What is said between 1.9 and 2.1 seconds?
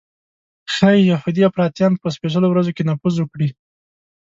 په